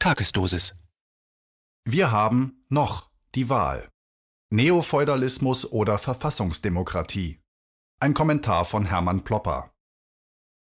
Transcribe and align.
Tagesdosis. 0.00 0.76
Wir 1.84 2.12
haben 2.12 2.64
noch 2.68 3.10
die 3.34 3.48
Wahl. 3.48 3.88
Neofeudalismus 4.50 5.72
oder 5.72 5.98
Verfassungsdemokratie. 5.98 7.40
Ein 7.98 8.14
Kommentar 8.14 8.64
von 8.64 8.86
Hermann 8.86 9.24
Plopper. 9.24 9.72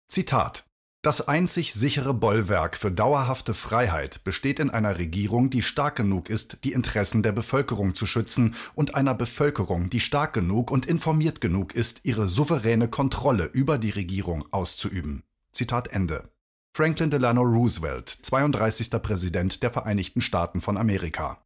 Zitat 0.06 0.66
Das 1.00 1.28
einzig 1.28 1.72
sichere 1.72 2.12
Bollwerk 2.12 2.76
für 2.76 2.92
dauerhafte 2.92 3.54
Freiheit 3.54 4.22
besteht 4.22 4.60
in 4.60 4.68
einer 4.68 4.98
Regierung, 4.98 5.48
die 5.48 5.62
stark 5.62 5.96
genug 5.96 6.28
ist, 6.28 6.64
die 6.64 6.72
Interessen 6.72 7.22
der 7.22 7.32
Bevölkerung 7.32 7.94
zu 7.94 8.04
schützen, 8.04 8.54
und 8.74 8.94
einer 8.96 9.14
Bevölkerung, 9.14 9.88
die 9.88 10.00
stark 10.00 10.34
genug 10.34 10.70
und 10.70 10.84
informiert 10.84 11.40
genug 11.40 11.74
ist, 11.74 12.04
ihre 12.04 12.28
souveräne 12.28 12.88
Kontrolle 12.88 13.46
über 13.46 13.78
die 13.78 13.90
Regierung 13.90 14.44
auszuüben. 14.52 15.22
Zitat 15.52 15.88
Ende. 15.88 16.28
Franklin 16.74 17.10
Delano 17.10 17.42
Roosevelt, 17.42 18.08
32. 18.08 18.88
Präsident 19.02 19.62
der 19.62 19.70
Vereinigten 19.70 20.22
Staaten 20.22 20.62
von 20.62 20.78
Amerika. 20.78 21.42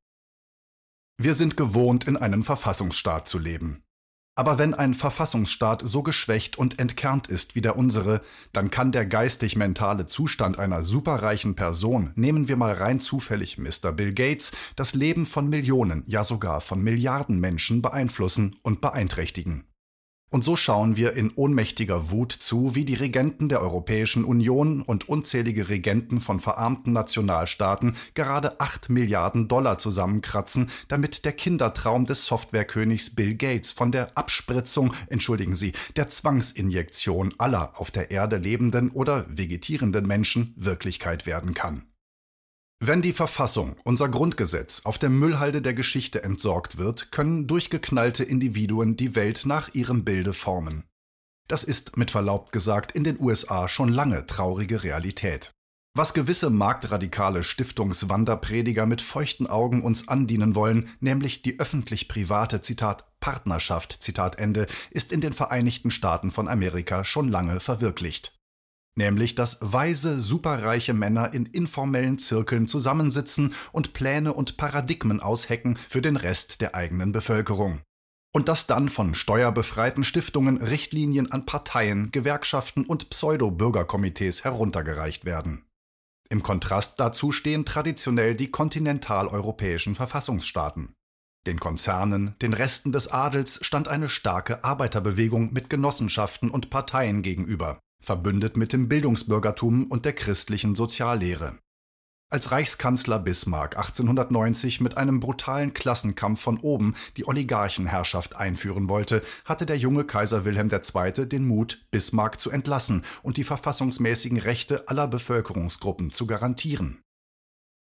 Wir 1.21 1.35
sind 1.35 1.57
gewohnt, 1.57 2.07
in 2.07 2.17
einem 2.17 2.45
Verfassungsstaat 2.45 3.27
zu 3.27 3.41
leben. 3.41 3.83
Aber 4.37 4.59
wenn 4.59 4.73
ein 4.73 4.95
Verfassungsstaat 4.95 5.83
so 5.85 6.05
geschwächt 6.05 6.57
und 6.57 6.79
entkernt 6.79 7.27
ist 7.27 7.57
wie 7.57 7.61
der 7.61 7.77
unsere, 7.77 8.21
dann 8.53 8.71
kann 8.71 8.93
der 8.93 9.05
geistig-mentale 9.05 10.07
Zustand 10.07 10.61
einer 10.61 10.85
superreichen 10.85 11.57
Person, 11.57 12.13
nehmen 12.15 12.47
wir 12.47 12.57
mal 12.57 12.75
rein 12.75 13.01
zufällig 13.01 13.59
Mr. 13.59 13.91
Bill 13.91 14.15
Gates, 14.15 14.53
das 14.77 14.95
Leben 14.95 15.27
von 15.27 15.49
Millionen, 15.49 16.05
ja 16.07 16.23
sogar 16.23 16.61
von 16.61 16.85
Milliarden 16.85 17.41
Menschen 17.41 17.83
beeinflussen 17.83 18.55
und 18.63 18.81
beeinträchtigen. 18.81 19.65
Und 20.29 20.43
so 20.43 20.57
schauen 20.57 20.97
wir 20.97 21.13
in 21.13 21.33
ohnmächtiger 21.35 22.11
Wut 22.11 22.33
zu, 22.33 22.75
wie 22.75 22.85
die 22.85 22.95
Regenten 22.95 23.49
der 23.49 23.61
Europäischen 23.61 24.25
Union 24.25 24.83
und 24.83 25.09
unzählige 25.09 25.69
Regenten 25.69 26.19
von 26.19 26.41
verarmten 26.41 26.93
Nationalstaaten 26.93 27.97
gerade 28.15 28.61
8 28.61 28.91
Milliarden 28.91 29.47
Dollar 29.47 29.79
zusammenkratzen, 29.79 30.71
damit 30.89 31.25
der 31.25 31.33
Kindertraum 31.33 32.07
des 32.07 32.27
Softwarekönigs 32.27 33.15
Bill 33.15 33.37
Gates 33.37 33.71
von 33.71 33.93
der 33.93 34.19
Abspritzung, 34.19 34.93
entschuldigen 35.09 35.55
Sie, 35.55 35.73
der 35.95 36.09
Zwangsinjektion 36.09 37.35
aller 37.39 37.79
auf 37.81 37.93
der 37.93 38.11
Erde 38.11 38.37
lebenden 38.37 38.91
oder 38.91 39.27
vegetierenden 39.29 40.07
Menschen 40.07 40.55
Wirklichkeit 40.57 41.27
werden 41.27 41.55
kann. 41.55 41.85
Wenn 42.79 43.01
die 43.01 43.15
Verfassung, 43.15 43.77
unser 43.85 44.11
Grundgesetz, 44.11 44.83
auf 44.85 44.99
der 44.99 45.09
Müllhalde 45.09 45.63
der 45.63 45.73
Geschichte 45.73 46.23
entsorgt 46.23 46.77
wird, 46.77 47.11
können 47.11 47.47
durchgeknallte 47.47 48.23
Individuen 48.23 48.99
die 48.99 49.15
Welt 49.15 49.47
nach 49.47 49.75
ihrem 49.75 50.05
Bilde 50.05 50.35
formen. 50.35 50.85
Das 51.49 51.65
ist, 51.65 51.97
mit 51.97 52.11
Verlaub 52.11 52.53
gesagt, 52.53 52.93
in 52.93 53.03
den 53.03 53.19
USA 53.19 53.67
schon 53.69 53.89
lange 53.89 54.27
traurige 54.27 54.83
Realität. 54.83 55.53
Was 55.95 56.13
gewisse 56.13 56.51
marktradikale 56.51 57.45
Stiftungswanderprediger 57.45 58.85
mit 58.85 59.01
feuchten 59.01 59.47
Augen 59.47 59.83
uns 59.83 60.09
andienen 60.09 60.55
wollen, 60.55 60.91
nämlich 61.01 61.41
die 61.41 61.59
öffentlich-private 61.59 62.61
Zitat 62.61 63.07
Partnerschaft 63.21 64.03
Zitat 64.03 64.39
Ende, 64.39 64.67
ist 64.91 65.13
in 65.13 65.23
den 65.23 65.33
Vereinigten 65.33 65.91
Staaten 65.91 66.31
von 66.31 66.47
Amerika 66.47 67.07
schon 67.07 67.31
lange 67.31 67.61
verwirklicht 67.61 68.36
nämlich 68.97 69.35
dass 69.35 69.59
weise, 69.61 70.19
superreiche 70.19 70.95
Männer 70.95 71.33
in 71.35 71.47
informellen 71.47 72.19
Zirkeln 72.19 72.67
zusammensitzen 72.67 73.55
und 73.73 73.93
Pläne 73.93 74.33
und 74.33 74.57
Paradigmen 74.57 75.21
aushecken 75.21 75.77
für 75.77 76.03
den 76.03 76.17
Rest 76.17 76.61
der 76.61 76.75
eigenen 76.75 77.13
Bevölkerung. 77.13 77.83
Und 78.35 78.49
dass 78.49 78.67
dann 78.67 78.89
von 78.89 79.15
steuerbefreiten 79.15 80.05
Stiftungen 80.05 80.59
Richtlinien 80.59 81.33
an 81.33 81.47
Parteien, 81.47 82.11
Gewerkschaften 82.11 82.85
und 82.85 83.09
Pseudo-Bürgerkomitees 83.09 84.45
heruntergereicht 84.45 85.25
werden. 85.25 85.65
Im 86.29 86.43
Kontrast 86.43 86.99
dazu 86.99 87.33
stehen 87.33 87.65
traditionell 87.65 88.35
die 88.35 88.51
kontinentaleuropäischen 88.51 89.95
Verfassungsstaaten. 89.95 90.93
Den 91.47 91.61
Konzernen, 91.61 92.35
den 92.43 92.53
Resten 92.53 92.91
des 92.91 93.09
Adels 93.09 93.65
stand 93.65 93.87
eine 93.87 94.09
starke 94.09 94.65
Arbeiterbewegung 94.65 95.53
mit 95.53 95.71
Genossenschaften 95.71 96.51
und 96.51 96.69
Parteien 96.69 97.23
gegenüber 97.23 97.79
verbündet 98.07 98.57
mit 98.57 98.73
dem 98.73 98.89
Bildungsbürgertum 98.89 99.89
und 99.89 100.05
der 100.05 100.15
christlichen 100.15 100.75
Soziallehre. 100.77 101.59
Als 102.29 102.51
Reichskanzler 102.51 103.21
Bismarck 103.21 103.77
1890 103.77 104.81
mit 104.81 104.97
einem 104.97 105.21
brutalen 105.21 105.75
Klassenkampf 105.75 106.41
von 106.41 106.59
oben 106.59 106.95
die 107.17 107.27
Oligarchenherrschaft 107.27 108.35
einführen 108.35 108.89
wollte, 108.89 109.23
hatte 109.45 109.67
der 109.67 109.77
junge 109.77 110.05
Kaiser 110.05 110.45
Wilhelm 110.45 110.69
II. 110.71 111.29
den 111.29 111.47
Mut, 111.47 111.87
Bismarck 111.93 112.41
zu 112.41 112.51
entlassen 112.51 113.05
und 113.23 113.37
die 113.37 113.45
verfassungsmäßigen 113.45 114.39
Rechte 114.39 114.89
aller 114.89 115.07
Bevölkerungsgruppen 115.07 116.11
zu 116.11 116.27
garantieren. 116.27 117.01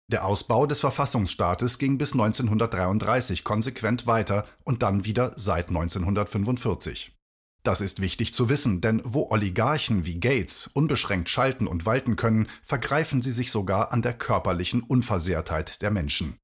Der 0.09 0.25
Ausbau 0.25 0.67
des 0.67 0.79
Verfassungsstaates 0.79 1.79
ging 1.79 1.99
bis 1.99 2.13
1933 2.13 3.43
konsequent 3.43 4.07
weiter 4.07 4.47
und 4.63 4.85
dann 4.85 5.05
wieder 5.05 5.33
seit 5.35 5.69
1945. 5.69 7.16
Das 7.67 7.81
ist 7.81 8.01
wichtig 8.01 8.33
zu 8.33 8.49
wissen, 8.49 8.81
denn 8.81 9.03
wo 9.05 9.29
Oligarchen 9.29 10.05
wie 10.05 10.21
Gates 10.21 10.71
unbeschränkt 10.73 11.29
schalten 11.29 11.67
und 11.67 11.85
walten 11.85 12.15
können, 12.15 12.47
vergreifen 12.63 13.23
sie 13.23 13.33
sich 13.33 13.51
sogar 13.51 13.93
an 13.93 14.03
der 14.03 14.13
körperlichen 14.13 14.85
Unversehrtheit 14.85 15.83
der 15.83 15.91
Menschen. 15.91 16.39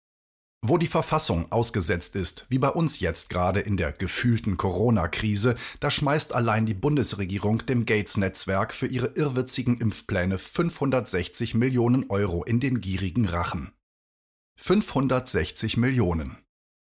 Wo 0.67 0.79
die 0.79 0.89
Verfassung 0.89 1.53
ausgesetzt 1.53 2.17
ist, 2.17 2.47
wie 2.49 2.59
bei 2.59 2.71
uns 2.71 2.99
jetzt 2.99 3.31
gerade 3.31 3.61
in 3.61 3.77
der 3.77 3.93
gefühlten 3.93 4.57
Corona-Krise, 4.57 5.55
da 5.79 5.93
schmeißt 5.93 6.35
allein 6.35 6.67
die 6.67 6.75
Bundesregierung 6.75 7.67
dem 7.67 7.87
Gates-Netzwerk 7.87 8.75
für 8.75 8.89
ihre 8.89 9.13
irrwitzigen 9.15 9.81
Impfpläne 9.81 10.39
560 10.39 11.55
Millionen 11.55 12.11
Euro 12.11 12.43
in 12.43 12.59
den 12.59 12.81
gierigen 12.81 13.29
Rachen. 13.29 13.71
560 14.57 15.77
Millionen. 15.77 16.37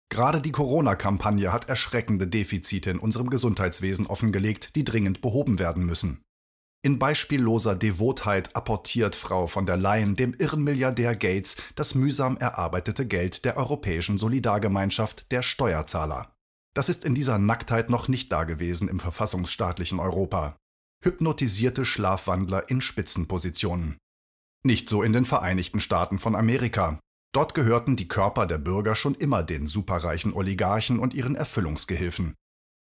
Gerade 0.09 0.41
die 0.41 0.51
Corona-Kampagne 0.51 1.51
hat 1.51 1.69
erschreckende 1.69 2.27
Defizite 2.27 2.91
in 2.91 2.99
unserem 2.99 3.29
Gesundheitswesen 3.29 4.07
offengelegt, 4.07 4.75
die 4.75 4.83
dringend 4.83 5.21
behoben 5.21 5.59
werden 5.59 5.85
müssen. 5.85 6.21
In 6.83 6.99
beispielloser 6.99 7.75
Devotheit 7.75 8.55
apportiert 8.55 9.15
Frau 9.15 9.47
von 9.47 9.65
der 9.65 9.77
Leyen 9.77 10.15
dem 10.15 10.33
irren 10.33 10.63
Milliardär 10.63 11.15
Gates 11.15 11.57
das 11.75 11.95
mühsam 11.95 12.37
erarbeitete 12.37 13.05
Geld 13.05 13.43
der 13.45 13.57
Europäischen 13.57 14.17
Solidargemeinschaft 14.17 15.31
der 15.31 15.41
Steuerzahler. 15.41 16.33
Das 16.73 16.89
ist 16.89 17.03
in 17.03 17.15
dieser 17.15 17.39
Nacktheit 17.39 17.89
noch 17.89 18.07
nicht 18.07 18.31
dagewesen 18.31 18.87
im 18.87 18.99
verfassungsstaatlichen 18.99 19.99
Europa. 19.99 20.55
Hypnotisierte 21.03 21.85
Schlafwandler 21.85 22.69
in 22.69 22.81
Spitzenpositionen. 22.81 23.97
Nicht 24.63 24.87
so 24.87 25.01
in 25.03 25.13
den 25.13 25.25
Vereinigten 25.25 25.79
Staaten 25.79 26.19
von 26.19 26.35
Amerika. 26.35 26.99
Dort 27.33 27.53
gehörten 27.53 27.95
die 27.95 28.07
Körper 28.07 28.47
der 28.47 28.57
Bürger 28.57 28.95
schon 28.95 29.15
immer 29.15 29.43
den 29.43 29.67
superreichen 29.67 30.33
Oligarchen 30.33 30.99
und 30.99 31.13
ihren 31.13 31.35
Erfüllungsgehilfen. 31.35 32.35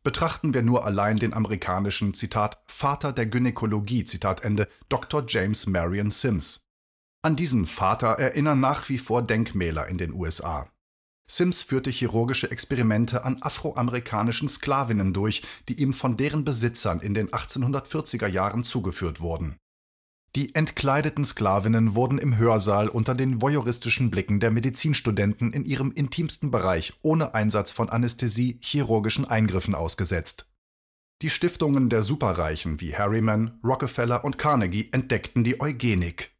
Betrachten 0.03 0.53
wir 0.53 0.61
nur 0.61 0.85
allein 0.85 1.17
den 1.17 1.33
amerikanischen 1.33 2.13
Zitat 2.13 2.61
Vater 2.67 3.11
der 3.11 3.25
Gynäkologie 3.25 4.03
Zitat 4.03 4.43
Ende 4.43 4.67
Dr. 4.87 5.23
James 5.27 5.65
Marion 5.65 6.11
Sims. 6.11 6.59
An 7.23 7.35
diesen 7.35 7.65
Vater 7.65 8.09
erinnern 8.09 8.59
nach 8.59 8.87
wie 8.87 8.99
vor 8.99 9.23
Denkmäler 9.23 9.87
in 9.87 9.97
den 9.97 10.13
USA. 10.13 10.69
Sims 11.27 11.63
führte 11.63 11.89
chirurgische 11.89 12.51
Experimente 12.51 13.25
an 13.25 13.41
afroamerikanischen 13.41 14.47
Sklavinnen 14.47 15.11
durch, 15.11 15.41
die 15.67 15.81
ihm 15.81 15.91
von 15.91 16.17
deren 16.17 16.45
Besitzern 16.45 16.99
in 16.99 17.15
den 17.15 17.31
1840er 17.31 18.27
Jahren 18.27 18.63
zugeführt 18.63 19.21
wurden. 19.21 19.57
Die 20.35 20.53
entkleideten 20.53 21.23
Sklavinnen 21.23 21.95
wurden 21.95 22.17
im 22.17 22.37
Hörsaal 22.37 22.89
unter 22.89 23.15
den 23.15 23.41
voyeuristischen 23.41 24.11
Blicken 24.11 24.41
der 24.41 24.51
Medizinstudenten 24.51 25.53
in 25.53 25.63
ihrem 25.63 25.93
intimsten 25.93 26.51
Bereich 26.51 26.91
ohne 27.01 27.33
Einsatz 27.33 27.71
von 27.71 27.89
Anästhesie 27.89 28.59
chirurgischen 28.61 29.23
Eingriffen 29.23 29.75
ausgesetzt. 29.75 30.49
Die 31.21 31.29
Stiftungen 31.29 31.89
der 31.89 32.01
Superreichen 32.01 32.81
wie 32.81 32.93
Harriman, 32.93 33.61
Rockefeller 33.63 34.25
und 34.25 34.37
Carnegie 34.37 34.89
entdeckten 34.91 35.45
die 35.45 35.61
Eugenik. 35.61 36.35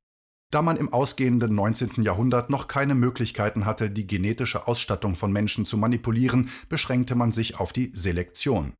Da 0.52 0.62
man 0.62 0.76
im 0.76 0.92
ausgehenden 0.92 1.56
19. 1.56 2.04
Jahrhundert 2.04 2.50
noch 2.50 2.68
keine 2.68 2.96
Möglichkeiten 2.96 3.66
hatte, 3.66 3.90
die 3.90 4.08
genetische 4.08 4.68
Ausstattung 4.68 5.16
von 5.16 5.32
Menschen 5.32 5.64
zu 5.64 5.78
manipulieren, 5.78 6.50
beschränkte 6.68 7.16
man 7.16 7.32
sich 7.32 7.62
auf 7.62 7.72
die 7.72 7.92
Selektion. 7.94 8.74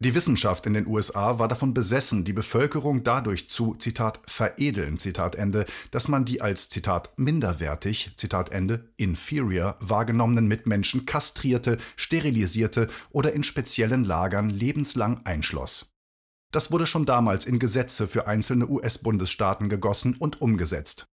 Die 0.00 0.14
Wissenschaft 0.14 0.64
in 0.66 0.74
den 0.74 0.86
USA 0.86 1.40
war 1.40 1.48
davon 1.48 1.74
besessen, 1.74 2.22
die 2.22 2.32
Bevölkerung 2.32 3.02
dadurch 3.02 3.48
zu, 3.48 3.74
Zitat, 3.74 4.20
veredeln, 4.26 4.96
Zitat 4.96 5.34
Ende, 5.34 5.66
dass 5.90 6.06
man 6.06 6.24
die 6.24 6.40
als, 6.40 6.68
Zitat, 6.68 7.18
minderwertig, 7.18 8.12
Zitat 8.16 8.52
Ende, 8.52 8.92
inferior 8.96 9.76
wahrgenommenen 9.80 10.46
Mitmenschen 10.46 11.04
kastrierte, 11.04 11.78
sterilisierte 11.96 12.86
oder 13.10 13.32
in 13.32 13.42
speziellen 13.42 14.04
Lagern 14.04 14.50
lebenslang 14.50 15.26
einschloss. 15.26 15.96
Das 16.52 16.70
wurde 16.70 16.86
schon 16.86 17.04
damals 17.04 17.44
in 17.44 17.58
Gesetze 17.58 18.06
für 18.06 18.28
einzelne 18.28 18.68
US-Bundesstaaten 18.68 19.68
gegossen 19.68 20.14
und 20.14 20.40
umgesetzt. 20.40 21.07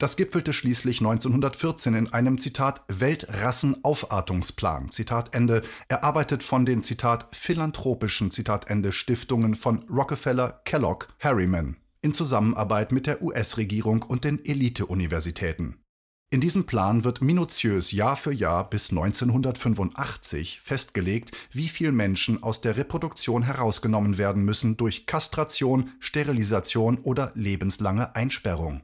Das 0.00 0.16
gipfelte 0.16 0.54
schließlich 0.54 1.00
1914 1.00 1.92
in 1.92 2.10
einem 2.10 2.38
Zitat 2.38 2.84
Weltrassenaufartungsplan, 2.88 4.90
Zitat 4.90 5.34
Ende, 5.34 5.60
erarbeitet 5.88 6.42
von 6.42 6.64
den 6.64 6.82
Zitat 6.82 7.26
philanthropischen 7.36 8.30
Zitat 8.30 8.70
Ende 8.70 8.92
Stiftungen 8.92 9.54
von 9.54 9.84
Rockefeller, 9.90 10.62
Kellogg, 10.64 11.08
Harriman 11.18 11.76
in 12.00 12.14
Zusammenarbeit 12.14 12.92
mit 12.92 13.06
der 13.06 13.20
US-Regierung 13.20 14.02
und 14.02 14.24
den 14.24 14.42
Elite-Universitäten. 14.42 15.82
In 16.30 16.40
diesem 16.40 16.64
Plan 16.64 17.04
wird 17.04 17.20
minutiös 17.20 17.92
Jahr 17.92 18.16
für 18.16 18.32
Jahr 18.32 18.70
bis 18.70 18.88
1985 18.88 20.62
festgelegt, 20.62 21.32
wie 21.52 21.68
viel 21.68 21.92
Menschen 21.92 22.42
aus 22.42 22.62
der 22.62 22.78
Reproduktion 22.78 23.42
herausgenommen 23.42 24.16
werden 24.16 24.44
müssen 24.44 24.78
durch 24.78 25.04
Kastration, 25.04 25.90
Sterilisation 25.98 27.00
oder 27.00 27.32
lebenslange 27.34 28.16
Einsperrung. 28.16 28.80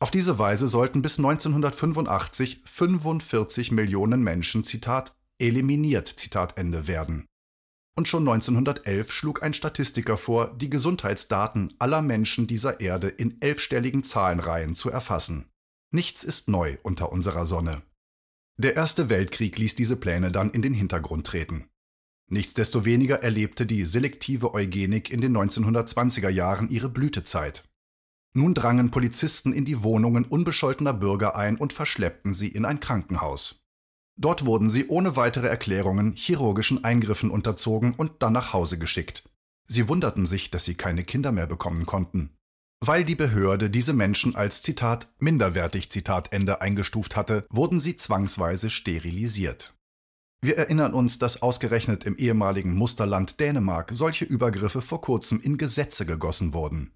Auf 0.00 0.10
diese 0.10 0.38
Weise 0.38 0.68
sollten 0.68 1.02
bis 1.02 1.18
1985 1.18 2.62
45 2.64 3.72
Millionen 3.72 4.22
Menschen, 4.22 4.64
Zitat, 4.64 5.16
eliminiert, 5.38 6.08
Zitat 6.08 6.58
Ende 6.58 6.86
werden. 6.86 7.26
Und 7.96 8.08
schon 8.08 8.26
1911 8.28 9.12
schlug 9.12 9.42
ein 9.42 9.54
Statistiker 9.54 10.16
vor, 10.16 10.52
die 10.56 10.68
Gesundheitsdaten 10.68 11.74
aller 11.78 12.02
Menschen 12.02 12.46
dieser 12.46 12.80
Erde 12.80 13.08
in 13.08 13.40
elfstelligen 13.40 14.02
Zahlenreihen 14.02 14.74
zu 14.74 14.90
erfassen. 14.90 15.48
Nichts 15.92 16.24
ist 16.24 16.48
neu 16.48 16.76
unter 16.82 17.12
unserer 17.12 17.46
Sonne. 17.46 17.82
Der 18.56 18.74
Erste 18.74 19.08
Weltkrieg 19.08 19.58
ließ 19.58 19.76
diese 19.76 19.96
Pläne 19.96 20.32
dann 20.32 20.50
in 20.50 20.62
den 20.62 20.74
Hintergrund 20.74 21.26
treten. 21.26 21.68
Nichtsdestoweniger 22.30 23.22
erlebte 23.22 23.66
die 23.66 23.84
selektive 23.84 24.54
Eugenik 24.54 25.10
in 25.10 25.20
den 25.20 25.36
1920er 25.36 26.30
Jahren 26.30 26.70
ihre 26.70 26.88
Blütezeit. 26.88 27.64
Nun 28.34 28.52
drangen 28.52 28.90
Polizisten 28.90 29.52
in 29.52 29.64
die 29.64 29.84
Wohnungen 29.84 30.24
unbescholtener 30.24 30.92
Bürger 30.92 31.36
ein 31.36 31.56
und 31.56 31.72
verschleppten 31.72 32.34
sie 32.34 32.48
in 32.48 32.64
ein 32.64 32.80
Krankenhaus. 32.80 33.64
Dort 34.16 34.44
wurden 34.44 34.70
sie 34.70 34.88
ohne 34.88 35.16
weitere 35.16 35.46
Erklärungen 35.46 36.14
chirurgischen 36.16 36.84
Eingriffen 36.84 37.30
unterzogen 37.30 37.94
und 37.94 38.22
dann 38.22 38.32
nach 38.32 38.52
Hause 38.52 38.78
geschickt. 38.78 39.22
Sie 39.66 39.88
wunderten 39.88 40.26
sich, 40.26 40.50
dass 40.50 40.64
sie 40.64 40.74
keine 40.74 41.04
Kinder 41.04 41.32
mehr 41.32 41.46
bekommen 41.46 41.86
konnten. 41.86 42.30
Weil 42.80 43.04
die 43.04 43.14
Behörde 43.14 43.70
diese 43.70 43.92
Menschen 43.92 44.34
als 44.36 44.62
Zitat 44.62 45.08
minderwertig 45.18 45.90
Zitat 45.90 46.32
Ende 46.32 46.60
eingestuft 46.60 47.16
hatte, 47.16 47.46
wurden 47.50 47.80
sie 47.80 47.96
zwangsweise 47.96 48.68
sterilisiert. 48.68 49.74
Wir 50.42 50.58
erinnern 50.58 50.92
uns, 50.92 51.18
dass 51.18 51.40
ausgerechnet 51.40 52.04
im 52.04 52.16
ehemaligen 52.16 52.74
Musterland 52.74 53.40
Dänemark 53.40 53.90
solche 53.92 54.26
Übergriffe 54.26 54.82
vor 54.82 55.00
kurzem 55.00 55.40
in 55.40 55.56
Gesetze 55.56 56.04
gegossen 56.04 56.52
wurden. 56.52 56.92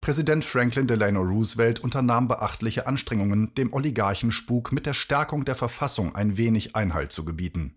Präsident 0.00 0.44
Franklin 0.44 0.86
Delano 0.86 1.20
Roosevelt 1.22 1.80
unternahm 1.80 2.28
beachtliche 2.28 2.86
Anstrengungen, 2.86 3.54
dem 3.54 3.72
Oligarchenspuk 3.72 4.72
mit 4.72 4.86
der 4.86 4.94
Stärkung 4.94 5.44
der 5.44 5.56
Verfassung 5.56 6.14
ein 6.14 6.36
wenig 6.36 6.76
Einhalt 6.76 7.10
zu 7.10 7.24
gebieten. 7.24 7.76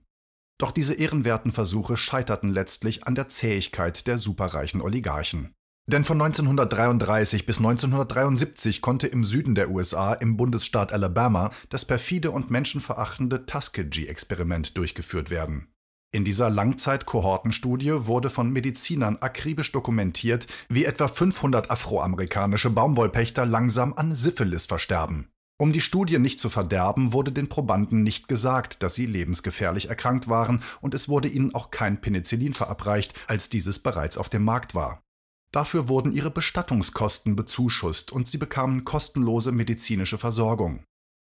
Doch 0.60 0.72
diese 0.72 0.94
ehrenwerten 0.94 1.52
Versuche 1.52 1.98
scheiterten 1.98 2.50
letztlich 2.50 3.08
an 3.08 3.16
der 3.16 3.30
Zähigkeit 3.30 4.06
der 4.06 4.18
superreichen 4.18 4.82
Oligarchen. 4.82 5.54
Denn 5.90 6.04
von 6.04 6.22
1933 6.22 7.48
bis 7.48 7.58
1973 7.58 8.80
konnte 8.80 9.08
im 9.08 9.24
Süden 9.24 9.56
der 9.56 9.72
USA, 9.72 10.14
im 10.14 10.38
Bundesstaat 10.38 10.94
Alabama, 10.94 11.50
das 11.70 11.84
perfide 11.84 12.30
und 12.30 12.52
menschenverachtende 12.52 13.48
Tuskegee-Experiment 13.48 14.78
durchgeführt 14.78 15.32
werden. 15.32 15.74
In 16.12 16.26
dieser 16.26 16.50
Langzeit-Kohortenstudie 16.50 18.08
wurde 18.08 18.32
von 18.32 18.50
Medizinern 18.52 19.18
akribisch 19.22 19.72
dokumentiert, 19.72 20.48
wie 20.68 20.86
etwa 20.86 21.08
500 21.08 21.70
afroamerikanische 21.70 22.72
Baumwollpächter 22.72 23.46
langsam 23.46 23.94
an 23.94 24.16
Syphilis 24.16 24.66
versterben. 24.66 25.30
Um 25.62 25.72
die 25.72 25.82
Studie 25.82 26.18
nicht 26.18 26.40
zu 26.40 26.50
verderben, 26.50 27.14
wurde 27.14 27.32
den 27.32 27.48
Probanden 27.48 28.02
nicht 28.02 28.28
gesagt, 28.28 28.82
dass 28.82 28.96
sie 28.96 29.06
lebensgefährlich 29.06 29.90
erkrankt 29.90 30.30
waren, 30.30 30.64
und 30.82 30.96
es 30.96 31.10
wurde 31.10 31.28
ihnen 31.28 31.54
auch 31.54 31.70
kein 31.70 32.02
Penicillin 32.02 32.54
verabreicht, 32.54 33.14
als 33.28 33.50
dieses 33.50 33.78
bereits 33.78 34.18
auf 34.18 34.30
dem 34.30 34.44
Markt 34.44 34.74
war. 34.74 35.04
Dafür 35.52 35.90
wurden 35.90 36.12
ihre 36.12 36.32
Bestattungskosten 36.32 37.36
bezuschusst 37.36 38.12
und 38.12 38.28
sie 38.28 38.38
bekamen 38.38 38.84
kostenlose 38.84 39.52
medizinische 39.52 40.18
Versorgung. 40.18 40.84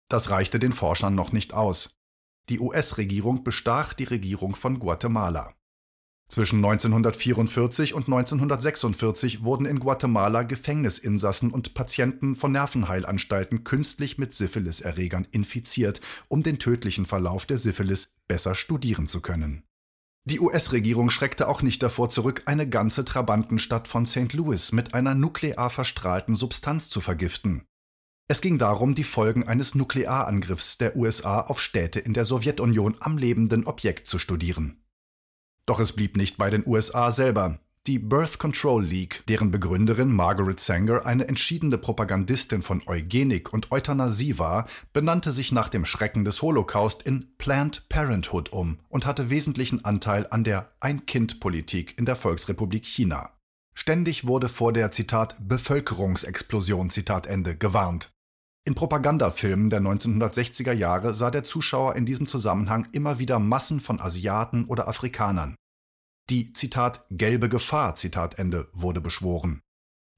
Das 0.10 0.30
reichte 0.30 0.60
den 0.60 0.74
Forschern 0.74 1.16
noch 1.16 1.32
nicht 1.32 1.54
aus. 1.54 1.99
Die 2.50 2.60
US-Regierung 2.60 3.44
bestach 3.44 3.94
die 3.94 4.06
Regierung 4.06 4.56
von 4.56 4.80
Guatemala. 4.80 5.54
Zwischen 6.30 6.58
1944 6.58 7.94
und 7.94 8.08
1946 8.08 9.44
wurden 9.44 9.66
in 9.66 9.80
Guatemala 9.80 10.44
Gefängnisinsassen 10.44 11.52
und 11.52 11.74
Patienten 11.74 12.36
von 12.36 12.52
Nervenheilanstalten 12.52 13.64
künstlich 13.64 14.18
mit 14.18 14.34
Syphiliserregern 14.34 15.28
infiziert, 15.32 16.02
um 16.28 16.44
den 16.44 16.60
tödlichen 16.60 17.06
Verlauf 17.08 17.46
der 17.46 17.58
Syphilis 17.58 18.16
besser 18.28 18.54
studieren 18.54 19.08
zu 19.08 19.22
können. 19.22 19.64
Die 20.26 20.40
US-Regierung 20.40 21.10
schreckte 21.10 21.48
auch 21.48 21.64
nicht 21.64 21.82
davor 21.82 22.10
zurück, 22.10 22.44
eine 22.46 22.70
ganze 22.70 23.06
Trabantenstadt 23.06 23.88
von 23.88 24.06
St. 24.06 24.34
Louis 24.34 24.72
mit 24.72 24.94
einer 24.94 25.16
nuklear 25.16 25.72
verstrahlten 25.72 26.36
Substanz 26.36 26.90
zu 26.90 27.02
vergiften. 27.02 27.64
Es 28.32 28.42
ging 28.42 28.60
darum, 28.60 28.94
die 28.94 29.04
Folgen 29.04 29.48
eines 29.48 29.74
Nuklearangriffs 29.74 30.78
der 30.78 30.96
USA 30.96 31.42
auf 31.42 31.60
Städte 31.60 32.00
in 32.00 32.14
der 32.14 32.26
Sowjetunion 32.26 32.96
am 33.00 33.18
lebenden 33.18 33.66
Objekt 33.66 34.06
zu 34.06 34.20
studieren. 34.20 34.84
Doch 35.66 35.80
es 35.80 35.94
blieb 35.94 36.16
nicht 36.16 36.38
bei 36.38 36.52
den 36.52 36.64
USA 36.68 37.12
selber. 37.12 37.60
Die 37.88 37.98
Birth 37.98 38.38
Control 38.38 38.86
League, 38.86 39.24
deren 39.28 39.50
Begründerin 39.50 40.14
Margaret 40.14 40.60
Sanger 40.60 41.08
eine 41.08 41.28
entschiedene 41.28 41.80
Propagandistin 41.80 42.62
von 42.62 42.84
Eugenik 42.86 43.52
und 43.52 43.72
Euthanasie 43.72 44.38
war, 44.38 44.68
benannte 44.94 45.32
sich 45.32 45.52
nach 45.52 45.70
dem 45.70 45.84
Schrecken 45.84 46.24
des 46.24 46.44
Holocaust 46.44 47.02
in 47.02 47.36
Planned 47.40 47.90
Parenthood 47.90 48.52
um 48.52 48.78
und 48.90 49.08
hatte 49.08 49.32
wesentlichen 49.32 49.86
Anteil 49.86 50.28
an 50.30 50.44
der 50.44 50.72
Ein-Kind-Politik 50.82 51.98
in 51.98 52.06
der 52.06 52.16
Volksrepublik 52.16 52.86
China. 52.86 53.32
Ständig 53.74 54.28
wurde 54.28 54.50
vor 54.50 54.72
der 54.72 54.92
Zitat 54.92 55.36
Bevölkerungsexplosion 55.40 56.92
Zitat 56.92 57.26
Ende 57.26 57.56
gewarnt. 57.56 58.12
In 58.66 58.76
Propagandafilmen 58.76 59.70
der 59.70 59.82
1960er 59.82 60.74
Jahre 60.74 61.14
sah 61.14 61.32
der 61.32 61.44
Zuschauer 61.44 61.96
in 61.96 62.06
diesem 62.06 62.28
Zusammenhang 62.28 62.88
immer 62.92 63.18
wieder 63.20 63.40
Massen 63.40 63.80
von 63.80 64.00
Asiaten 64.00 64.66
oder 64.66 64.88
Afrikanern. 64.88 65.56
Die 66.30 66.54
Zitat 66.54 67.06
gelbe 67.10 67.50
Gefahr 67.50 67.96
Zitat 67.96 68.38
wurde 68.74 69.02
beschworen. 69.02 69.62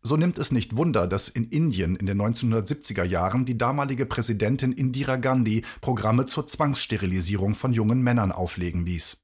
So 0.04 0.18
nimmt 0.18 0.40
es 0.40 0.52
nicht 0.52 0.76
Wunder, 0.76 1.08
dass 1.08 1.30
in 1.30 1.46
Indien 1.46 1.96
in 1.96 2.08
den 2.08 2.20
1970er 2.20 3.04
Jahren 3.04 3.46
die 3.46 3.58
damalige 3.58 4.08
Präsidentin 4.08 4.74
Indira 4.74 5.16
Gandhi 5.16 5.64
Programme 5.80 6.26
zur 6.26 6.48
Zwangssterilisierung 6.48 7.54
von 7.54 7.72
jungen 7.72 8.02
Männern 8.02 8.32
auflegen 8.32 8.86
ließ. 8.86 9.22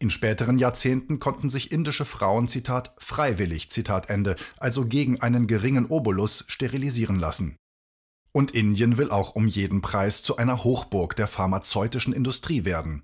In 0.00 0.10
späteren 0.10 0.58
Jahrzehnten 0.58 1.18
konnten 1.18 1.50
sich 1.50 1.72
indische 1.72 2.06
Frauen 2.06 2.48
Zitat 2.48 2.94
freiwillig 2.98 3.70
Zitat 3.70 4.08
also 4.56 4.86
gegen 4.86 5.20
einen 5.20 5.46
geringen 5.46 5.86
Obolus 5.86 6.44
sterilisieren 6.48 7.18
lassen. 7.18 7.56
Und 8.32 8.50
Indien 8.50 8.98
will 8.98 9.10
auch 9.10 9.34
um 9.34 9.46
jeden 9.46 9.80
Preis 9.80 10.22
zu 10.22 10.36
einer 10.36 10.64
Hochburg 10.64 11.16
der 11.16 11.26
pharmazeutischen 11.26 12.12
Industrie 12.12 12.64
werden. 12.64 13.02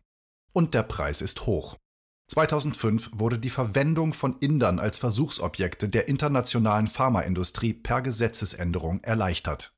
Und 0.53 0.75
der 0.75 0.83
Preis 0.83 1.23
ist 1.23 1.47
hoch. 1.47 1.77
2005 2.29 3.11
wurde 3.15 3.39
die 3.39 3.51
Verwendung 3.51 4.13
von 4.13 4.39
Indern 4.39 4.79
als 4.79 4.99
Versuchsobjekte 4.99 5.89
der 5.89 6.09
internationalen 6.09 6.89
Pharmaindustrie 6.89 7.75
per 7.75 8.03
Gesetzesänderung 8.03 9.03
erleichtert. 9.03 9.75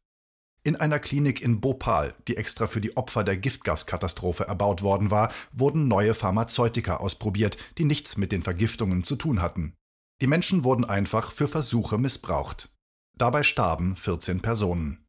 In 0.63 0.75
einer 0.75 0.99
Klinik 0.99 1.41
in 1.43 1.61
Bhopal, 1.61 2.15
die 2.27 2.37
extra 2.37 2.67
für 2.67 2.81
die 2.81 2.97
Opfer 2.97 3.23
der 3.23 3.37
Giftgaskatastrophe 3.37 4.45
erbaut 4.45 4.83
worden 4.83 5.11
war, 5.13 5.33
wurden 5.53 5.87
neue 5.87 6.13
Pharmazeutika 6.13 6.97
ausprobiert, 6.97 7.57
die 7.79 7.85
nichts 7.85 8.17
mit 8.17 8.33
den 8.33 8.43
Vergiftungen 8.43 9.05
zu 9.05 9.15
tun 9.15 9.41
hatten. 9.41 9.75
Die 10.21 10.27
Menschen 10.27 10.65
wurden 10.65 10.85
einfach 10.85 11.31
für 11.31 11.47
Versuche 11.47 11.99
missbraucht. 11.99 12.71
Dabei 13.17 13.45
starben 13.45 13.95
14 13.95 14.41
Personen. 14.41 15.06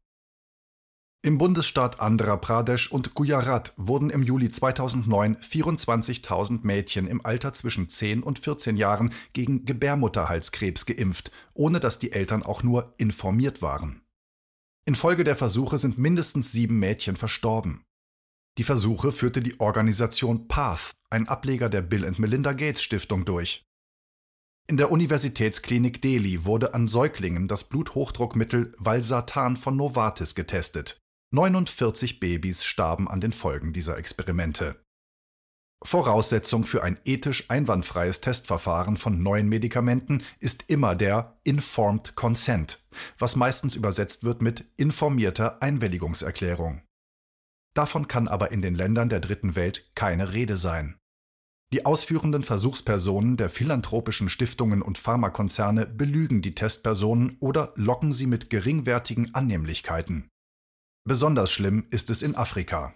Im 1.20 1.36
Bundesstaat 1.36 1.98
Andhra 1.98 2.36
Pradesh 2.36 2.92
und 2.92 3.14
Gujarat 3.14 3.72
wurden 3.76 4.08
im 4.08 4.22
Juli 4.22 4.50
2009 4.50 5.36
24.000 5.38 6.60
Mädchen 6.62 7.08
im 7.08 7.26
Alter 7.26 7.52
zwischen 7.52 7.88
10 7.88 8.22
und 8.22 8.38
14 8.38 8.76
Jahren 8.76 9.12
gegen 9.32 9.64
Gebärmutterhalskrebs 9.64 10.86
geimpft, 10.86 11.32
ohne 11.54 11.80
dass 11.80 11.98
die 11.98 12.12
Eltern 12.12 12.44
auch 12.44 12.62
nur 12.62 12.94
informiert 12.98 13.62
waren. 13.62 14.02
Infolge 14.84 15.24
der 15.24 15.34
Versuche 15.34 15.76
sind 15.78 15.98
mindestens 15.98 16.52
sieben 16.52 16.78
Mädchen 16.78 17.16
verstorben. 17.16 17.84
Die 18.56 18.62
Versuche 18.62 19.10
führte 19.10 19.42
die 19.42 19.58
Organisation 19.58 20.46
PATH, 20.46 20.92
ein 21.10 21.26
Ableger 21.26 21.68
der 21.68 21.82
Bill 21.82 22.08
Melinda 22.18 22.52
Gates 22.52 22.80
Stiftung, 22.80 23.24
durch. 23.24 23.64
In 24.68 24.76
der 24.76 24.92
Universitätsklinik 24.92 26.00
Delhi 26.00 26.44
wurde 26.44 26.74
an 26.74 26.86
Säuglingen 26.86 27.48
das 27.48 27.64
Bluthochdruckmittel 27.64 28.72
Valsartan 28.78 29.56
von 29.56 29.76
Novartis 29.76 30.36
getestet. 30.36 31.02
49 31.30 32.20
Babys 32.20 32.64
starben 32.64 33.06
an 33.06 33.20
den 33.20 33.34
Folgen 33.34 33.74
dieser 33.74 33.98
Experimente. 33.98 34.82
Voraussetzung 35.84 36.64
für 36.64 36.82
ein 36.82 36.98
ethisch 37.04 37.50
einwandfreies 37.50 38.22
Testverfahren 38.22 38.96
von 38.96 39.22
neuen 39.22 39.46
Medikamenten 39.46 40.24
ist 40.40 40.64
immer 40.68 40.96
der 40.96 41.38
Informed 41.44 42.16
Consent, 42.16 42.82
was 43.18 43.36
meistens 43.36 43.74
übersetzt 43.74 44.24
wird 44.24 44.40
mit 44.40 44.72
informierter 44.76 45.62
Einwilligungserklärung. 45.62 46.82
Davon 47.74 48.08
kann 48.08 48.26
aber 48.26 48.50
in 48.50 48.62
den 48.62 48.74
Ländern 48.74 49.10
der 49.10 49.20
dritten 49.20 49.54
Welt 49.54 49.92
keine 49.94 50.32
Rede 50.32 50.56
sein. 50.56 50.96
Die 51.74 51.84
ausführenden 51.84 52.42
Versuchspersonen 52.42 53.36
der 53.36 53.50
philanthropischen 53.50 54.30
Stiftungen 54.30 54.80
und 54.80 54.96
Pharmakonzerne 54.96 55.84
belügen 55.84 56.40
die 56.40 56.54
Testpersonen 56.54 57.36
oder 57.40 57.74
locken 57.76 58.12
sie 58.14 58.26
mit 58.26 58.48
geringwertigen 58.48 59.34
Annehmlichkeiten. 59.34 60.30
Besonders 61.08 61.50
schlimm 61.50 61.86
ist 61.88 62.10
es 62.10 62.20
in 62.20 62.36
Afrika. 62.36 62.92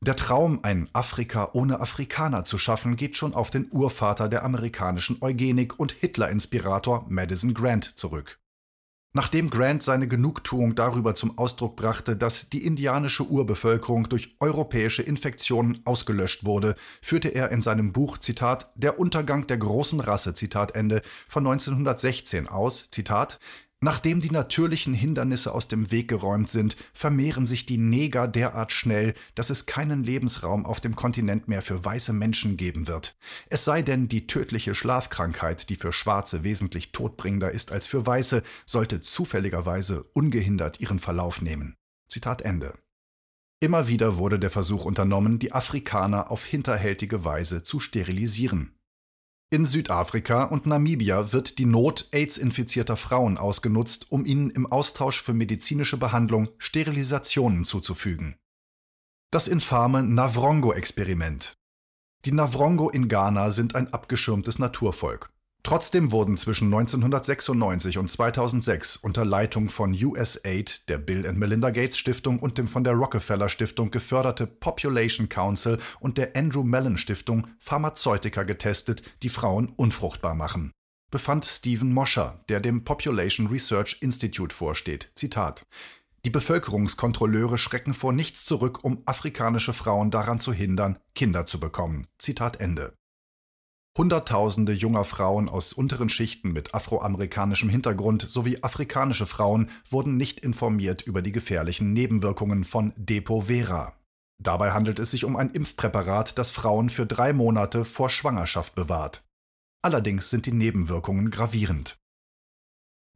Der 0.00 0.14
Traum, 0.14 0.60
ein 0.62 0.88
Afrika 0.92 1.50
ohne 1.54 1.80
Afrikaner 1.80 2.44
zu 2.44 2.56
schaffen, 2.56 2.94
geht 2.94 3.16
schon 3.16 3.34
auf 3.34 3.50
den 3.50 3.66
Urvater 3.72 4.28
der 4.28 4.44
amerikanischen 4.44 5.18
Eugenik 5.20 5.80
und 5.80 5.90
Hitler-Inspirator 5.90 7.04
Madison 7.08 7.52
Grant 7.52 7.98
zurück. 7.98 8.38
Nachdem 9.12 9.50
Grant 9.50 9.82
seine 9.82 10.06
Genugtuung 10.06 10.76
darüber 10.76 11.16
zum 11.16 11.36
Ausdruck 11.36 11.74
brachte, 11.74 12.16
dass 12.16 12.48
die 12.48 12.64
indianische 12.64 13.26
Urbevölkerung 13.26 14.08
durch 14.08 14.36
europäische 14.38 15.02
Infektionen 15.02 15.80
ausgelöscht 15.84 16.44
wurde, 16.44 16.76
führte 17.02 17.30
er 17.30 17.50
in 17.50 17.60
seinem 17.60 17.92
Buch 17.92 18.18
Zitat 18.18 18.70
Der 18.76 19.00
Untergang 19.00 19.48
der 19.48 19.58
großen 19.58 19.98
Rasse 19.98 20.32
Zitat 20.32 20.76
Ende 20.76 21.02
von 21.26 21.44
1916 21.44 22.46
aus, 22.46 22.88
Zitat 22.92 23.40
Nachdem 23.86 24.20
die 24.20 24.32
natürlichen 24.32 24.94
Hindernisse 24.94 25.54
aus 25.54 25.68
dem 25.68 25.92
Weg 25.92 26.08
geräumt 26.08 26.48
sind, 26.48 26.76
vermehren 26.92 27.46
sich 27.46 27.66
die 27.66 27.78
Neger 27.78 28.26
derart 28.26 28.72
schnell, 28.72 29.14
dass 29.36 29.48
es 29.48 29.66
keinen 29.66 30.02
Lebensraum 30.02 30.66
auf 30.66 30.80
dem 30.80 30.96
Kontinent 30.96 31.46
mehr 31.46 31.62
für 31.62 31.84
weiße 31.84 32.12
Menschen 32.12 32.56
geben 32.56 32.88
wird. 32.88 33.16
Es 33.48 33.64
sei 33.64 33.82
denn, 33.82 34.08
die 34.08 34.26
tödliche 34.26 34.74
Schlafkrankheit, 34.74 35.70
die 35.70 35.76
für 35.76 35.92
Schwarze 35.92 36.42
wesentlich 36.42 36.90
todbringender 36.90 37.52
ist 37.52 37.70
als 37.70 37.86
für 37.86 38.04
Weiße, 38.04 38.42
sollte 38.64 39.02
zufälligerweise 39.02 40.02
ungehindert 40.14 40.80
ihren 40.80 40.98
Verlauf 40.98 41.40
nehmen. 41.40 41.76
Zitat 42.08 42.42
Ende. 42.42 42.74
Immer 43.60 43.86
wieder 43.86 44.18
wurde 44.18 44.40
der 44.40 44.50
Versuch 44.50 44.84
unternommen, 44.84 45.38
die 45.38 45.52
Afrikaner 45.52 46.32
auf 46.32 46.44
hinterhältige 46.44 47.24
Weise 47.24 47.62
zu 47.62 47.78
sterilisieren. 47.78 48.75
In 49.48 49.64
Südafrika 49.64 50.44
und 50.44 50.66
Namibia 50.66 51.32
wird 51.32 51.58
die 51.58 51.66
Not 51.66 52.08
AIDS-infizierter 52.10 52.96
Frauen 52.96 53.38
ausgenutzt, 53.38 54.10
um 54.10 54.26
ihnen 54.26 54.50
im 54.50 54.66
Austausch 54.66 55.22
für 55.22 55.34
medizinische 55.34 55.96
Behandlung 55.98 56.48
Sterilisationen 56.58 57.64
zuzufügen. 57.64 58.36
Das 59.30 59.46
infame 59.46 60.02
Navrongo-Experiment. 60.02 61.54
Die 62.24 62.32
Navrongo 62.32 62.90
in 62.90 63.08
Ghana 63.08 63.52
sind 63.52 63.76
ein 63.76 63.92
abgeschirmtes 63.92 64.58
Naturvolk. 64.58 65.30
Trotzdem 65.62 66.12
wurden 66.12 66.36
zwischen 66.36 66.66
1996 66.66 67.98
und 67.98 68.08
2006 68.08 68.96
unter 68.96 69.24
Leitung 69.24 69.68
von 69.68 69.92
USAID, 69.92 70.88
der 70.88 70.98
Bill 70.98 71.26
and 71.26 71.38
Melinda 71.38 71.70
Gates 71.70 71.98
Stiftung 71.98 72.38
und 72.38 72.56
dem 72.56 72.68
von 72.68 72.84
der 72.84 72.92
Rockefeller 72.92 73.48
Stiftung 73.48 73.90
geförderte 73.90 74.46
Population 74.46 75.28
Council 75.28 75.78
und 75.98 76.18
der 76.18 76.36
Andrew 76.36 76.62
Mellon 76.62 76.98
Stiftung 76.98 77.48
Pharmazeutika 77.58 78.44
getestet, 78.44 79.02
die 79.22 79.28
Frauen 79.28 79.72
unfruchtbar 79.76 80.34
machen. 80.36 80.70
Befand 81.10 81.44
Stephen 81.44 81.92
Mosher, 81.92 82.44
der 82.48 82.60
dem 82.60 82.84
Population 82.84 83.48
Research 83.48 83.98
Institute 84.00 84.54
vorsteht. 84.54 85.10
Zitat 85.16 85.64
die 86.26 86.30
Bevölkerungskontrolleure 86.30 87.56
schrecken 87.56 87.94
vor 87.94 88.12
nichts 88.12 88.44
zurück, 88.44 88.82
um 88.82 89.00
afrikanische 89.06 89.72
Frauen 89.72 90.10
daran 90.10 90.40
zu 90.40 90.52
hindern, 90.52 90.98
Kinder 91.14 91.46
zu 91.46 91.60
bekommen. 91.60 92.08
Zitat 92.18 92.58
Ende. 92.58 92.96
Hunderttausende 93.96 94.74
junger 94.74 95.04
Frauen 95.04 95.48
aus 95.48 95.72
unteren 95.72 96.10
Schichten 96.10 96.52
mit 96.52 96.74
afroamerikanischem 96.74 97.70
Hintergrund 97.70 98.28
sowie 98.28 98.58
afrikanische 98.60 99.24
Frauen 99.24 99.70
wurden 99.88 100.18
nicht 100.18 100.40
informiert 100.40 101.00
über 101.02 101.22
die 101.22 101.32
gefährlichen 101.32 101.94
Nebenwirkungen 101.94 102.64
von 102.64 102.92
Depo-Vera. 102.96 103.94
Dabei 104.38 104.72
handelt 104.72 104.98
es 104.98 105.12
sich 105.12 105.24
um 105.24 105.34
ein 105.34 105.50
Impfpräparat, 105.50 106.36
das 106.36 106.50
Frauen 106.50 106.90
für 106.90 107.06
drei 107.06 107.32
Monate 107.32 107.86
vor 107.86 108.10
Schwangerschaft 108.10 108.74
bewahrt. 108.74 109.24
Allerdings 109.80 110.28
sind 110.28 110.44
die 110.44 110.52
Nebenwirkungen 110.52 111.30
gravierend. 111.30 111.96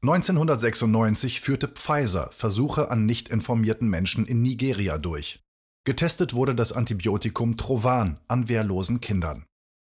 1996 0.03 1.43
führte 1.43 1.69
Pfizer 1.69 2.31
Versuche 2.33 2.91
an 2.91 3.05
nicht 3.05 3.29
informierten 3.29 3.91
Menschen 3.91 4.25
in 4.25 4.41
Nigeria 4.41 4.97
durch. 4.97 5.41
Getestet 5.85 6.33
wurde 6.33 6.55
das 6.55 6.73
Antibiotikum 6.73 7.59
Trovan 7.59 8.19
an 8.29 8.49
wehrlosen 8.49 9.03
Kindern. 9.03 9.45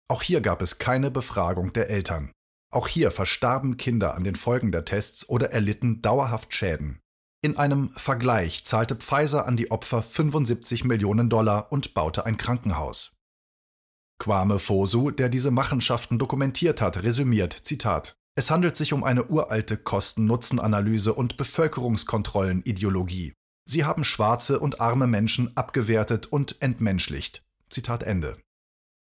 Auch 0.10 0.22
hier 0.22 0.42
gab 0.42 0.62
es 0.62 0.80
keine 0.80 1.12
Befragung 1.12 1.74
der 1.74 1.90
Eltern. 1.90 2.32
Auch 2.72 2.88
hier 2.88 3.12
verstarben 3.12 3.78
Kinder 3.78 4.16
an 4.16 4.24
den 4.24 4.36
Folgen 4.36 4.72
der 4.72 4.86
Tests 4.86 5.28
oder 5.30 5.52
erlitten 5.52 6.02
dauerhaft 6.02 6.54
Schäden. 6.54 7.00
In 7.42 7.58
einem 7.58 7.90
Vergleich 7.92 8.66
zahlte 8.66 8.96
Pfizer 8.96 9.46
an 9.46 9.58
die 9.58 9.72
Opfer 9.72 10.02
75 10.02 10.84
Millionen 10.84 11.30
Dollar 11.30 11.72
und 11.72 11.94
baute 11.94 12.26
ein 12.26 12.38
Krankenhaus. 12.38 13.14
Kwame 14.20 14.60
Fosu, 14.60 15.12
der 15.12 15.30
diese 15.30 15.52
Machenschaften 15.52 16.18
dokumentiert 16.18 16.82
hat, 16.82 17.04
resümiert, 17.04 17.54
Zitat, 17.54 18.16
es 18.36 18.50
handelt 18.50 18.76
sich 18.76 18.94
um 18.94 19.04
eine 19.04 19.26
uralte 19.26 19.78
Kosten-Nutzen-Analyse 19.78 21.14
und 21.14 21.38
Bevölkerungskontrollen-Ideologie. 21.38 23.34
Sie 23.66 23.84
haben 23.84 24.04
schwarze 24.04 24.60
und 24.60 24.80
arme 24.80 25.08
Menschen 25.08 25.56
abgewertet 25.58 26.28
und 26.28 26.62
entmenschlicht. 26.62 27.44
Zitat 27.70 28.04
Ende. 28.04 28.38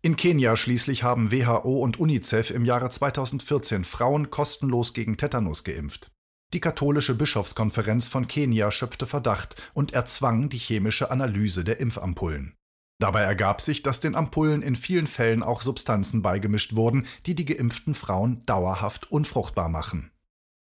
In 0.02 0.16
Kenia 0.16 0.56
schließlich 0.56 1.02
haben 1.02 1.32
WHO 1.32 1.80
und 1.82 1.98
UNICEF 1.98 2.50
im 2.50 2.64
Jahre 2.64 2.90
2014 2.90 3.84
Frauen 3.84 4.30
kostenlos 4.30 4.94
gegen 4.94 5.16
Tetanus 5.16 5.64
geimpft. 5.64 6.12
Die 6.52 6.60
katholische 6.60 7.14
Bischofskonferenz 7.14 8.06
von 8.06 8.28
Kenia 8.28 8.70
schöpfte 8.70 9.06
Verdacht 9.06 9.56
und 9.74 9.94
erzwang 9.94 10.48
die 10.48 10.58
chemische 10.58 11.10
Analyse 11.10 11.64
der 11.64 11.80
Impfampullen. 11.80 12.54
Dabei 12.98 13.22
ergab 13.22 13.60
sich, 13.60 13.82
dass 13.82 14.00
den 14.00 14.14
Ampullen 14.14 14.62
in 14.62 14.76
vielen 14.76 15.06
Fällen 15.06 15.42
auch 15.42 15.60
Substanzen 15.60 16.22
beigemischt 16.22 16.76
wurden, 16.76 17.06
die 17.26 17.34
die 17.34 17.44
geimpften 17.44 17.94
Frauen 17.94 18.46
dauerhaft 18.46 19.10
unfruchtbar 19.10 19.68
machen. 19.68 20.12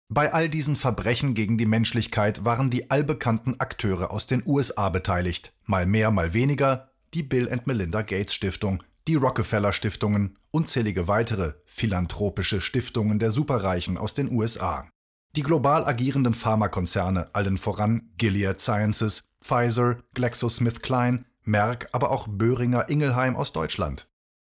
Bei 0.10 0.34
all 0.34 0.48
diesen 0.48 0.78
Verbrechen 0.78 1.34
gegen 1.34 1.58
die 1.58 1.66
Menschlichkeit 1.66 2.46
waren 2.46 2.70
die 2.70 2.90
allbekannten 2.90 3.60
Akteure 3.60 4.10
aus 4.10 4.26
den 4.26 4.42
USA 4.46 4.88
beteiligt, 4.90 5.54
mal 5.66 5.86
mehr, 5.86 6.12
mal 6.12 6.34
weniger, 6.34 6.92
die 7.14 7.24
Bill 7.24 7.52
and 7.52 7.68
Melinda 7.68 8.04
Gates 8.04 8.34
Stiftung, 8.34 8.84
die 9.08 9.16
Rockefeller 9.16 9.72
Stiftungen, 9.72 10.38
unzählige 10.52 11.08
weitere 11.08 11.54
philanthropische 11.66 12.60
Stiftungen 12.60 13.20
der 13.20 13.32
Superreichen 13.32 13.98
aus 13.98 14.14
den 14.14 14.32
USA. 14.32 14.90
Die 15.36 15.44
global 15.44 15.86
agierenden 15.86 16.34
Pharmakonzerne, 16.34 17.30
allen 17.34 17.58
voran 17.58 18.10
Gilead 18.18 18.60
Sciences, 18.60 19.30
Pfizer, 19.42 19.98
GlaxoSmithKline, 20.14 21.26
Merck, 21.44 21.88
aber 21.94 22.12
auch 22.12 22.28
Böhringer 22.28 22.90
Ingelheim 22.90 23.36
aus 23.38 23.54
Deutschland. 23.54 24.10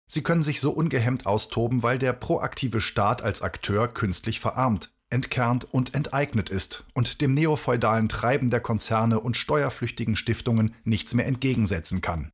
Sie 0.07 0.23
können 0.23 0.43
sich 0.43 0.61
so 0.61 0.71
ungehemmt 0.73 1.25
austoben, 1.25 1.83
weil 1.83 1.99
der 1.99 2.13
proaktive 2.13 2.83
Staat 2.83 3.23
als 3.23 3.41
Akteur 3.41 3.89
künstlich 3.89 4.41
verarmt, 4.41 4.93
entkernt 5.09 5.65
und 5.73 5.95
enteignet 5.95 6.51
ist 6.51 6.85
und 6.93 7.23
dem 7.23 7.33
neofeudalen 7.33 8.11
Treiben 8.11 8.51
der 8.51 8.61
Konzerne 8.61 9.21
und 9.21 9.39
steuerflüchtigen 9.39 10.17
Stiftungen 10.17 10.75
nichts 10.85 11.15
mehr 11.15 11.27
entgegensetzen 11.27 12.03
kann. 12.03 12.31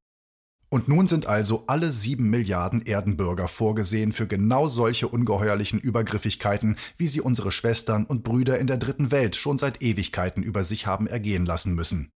Und 0.71 0.87
nun 0.87 1.09
sind 1.09 1.27
also 1.27 1.65
alle 1.67 1.91
sieben 1.93 2.29
Milliarden 2.29 2.85
Erdenbürger 2.85 3.49
vorgesehen 3.49 4.13
für 4.13 4.27
genau 4.27 4.69
solche 4.69 5.09
ungeheuerlichen 5.09 5.81
Übergriffigkeiten, 5.81 6.77
wie 6.99 7.07
sie 7.07 7.23
unsere 7.23 7.53
Schwestern 7.53 8.05
und 8.05 8.23
Brüder 8.23 8.59
in 8.59 8.67
der 8.67 8.77
dritten 8.77 9.11
Welt 9.11 9.35
schon 9.35 9.57
seit 9.57 9.83
Ewigkeiten 9.83 10.43
über 10.43 10.65
sich 10.65 10.87
haben 10.87 11.07
ergehen 11.07 11.47
lassen 11.47 11.75
müssen. 11.75 12.11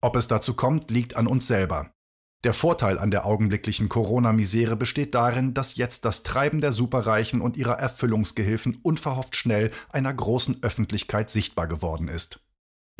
Ob 0.00 0.16
es 0.16 0.28
dazu 0.28 0.54
kommt, 0.54 0.90
liegt 0.90 1.16
an 1.16 1.26
uns 1.26 1.46
selber. 1.46 1.92
Der 2.44 2.52
Vorteil 2.52 2.98
an 2.98 3.12
der 3.12 3.24
augenblicklichen 3.24 3.88
Corona-Misere 3.88 4.74
besteht 4.74 5.14
darin, 5.14 5.54
dass 5.54 5.76
jetzt 5.76 6.04
das 6.04 6.24
Treiben 6.24 6.60
der 6.60 6.72
Superreichen 6.72 7.40
und 7.40 7.56
ihrer 7.56 7.78
Erfüllungsgehilfen 7.78 8.80
unverhofft 8.82 9.36
schnell 9.36 9.70
einer 9.90 10.12
großen 10.12 10.60
Öffentlichkeit 10.62 11.30
sichtbar 11.30 11.68
geworden 11.68 12.08
ist. 12.08 12.41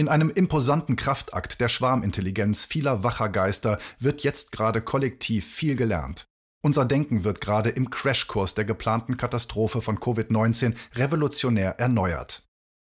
In 0.02 0.08
einem 0.08 0.30
imposanten 0.30 0.96
Kraftakt 0.96 1.60
der 1.60 1.68
Schwarmintelligenz 1.68 2.64
vieler 2.64 3.04
wacher 3.04 3.28
Geister 3.28 3.78
wird 4.00 4.24
jetzt 4.24 4.50
gerade 4.50 4.82
kollektiv 4.82 5.46
viel 5.46 5.76
gelernt. 5.76 6.26
Unser 6.60 6.84
Denken 6.84 7.22
wird 7.22 7.40
gerade 7.40 7.70
im 7.70 7.88
Crashkurs 7.88 8.56
der 8.56 8.64
geplanten 8.64 9.16
Katastrophe 9.16 9.80
von 9.80 10.00
Covid-19 10.00 10.74
revolutionär 10.96 11.78
erneuert. 11.78 12.42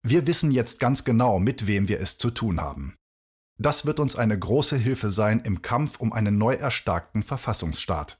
Wir 0.01 0.27
wissen 0.27 0.49
jetzt 0.49 0.79
ganz 0.79 1.03
genau, 1.03 1.39
mit 1.39 1.67
wem 1.67 1.89
wir 1.89 1.99
es 1.99 2.17
zu 2.17 2.31
tun 2.31 2.61
haben. 2.61 2.95
Das 3.59 3.85
wird 3.85 3.99
uns 3.99 4.15
eine 4.15 4.39
große 4.39 4.77
Hilfe 4.77 5.11
sein 5.11 5.41
im 5.41 5.61
Kampf 5.61 5.99
um 5.99 6.13
einen 6.13 6.37
neu 6.37 6.53
erstarkten 6.53 7.21
Verfassungsstaat. 7.21 8.17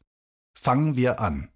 Fangen 0.60 0.98
wir 0.98 1.22
an. 1.22 1.48